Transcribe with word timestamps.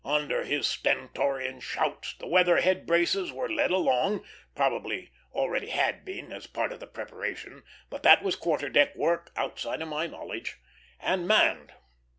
Under 0.03 0.45
his 0.45 0.65
stentorian 0.65 1.59
shouts 1.59 2.15
the 2.17 2.25
weather 2.25 2.57
head 2.59 2.87
braces 2.87 3.31
were 3.31 3.47
led 3.51 3.69
along 3.69 4.25
(probably 4.55 5.11
already 5.31 5.67
had 5.67 6.03
been, 6.03 6.33
as 6.33 6.47
part 6.47 6.71
of 6.71 6.79
the 6.79 6.87
preparation, 6.87 7.61
but 7.91 8.01
that 8.01 8.23
was 8.23 8.35
quarter 8.35 8.67
deck 8.69 8.95
work, 8.95 9.31
outside 9.35 9.79
my 9.87 10.07
knowledge) 10.07 10.57
and 10.99 11.27
manned. 11.27 11.73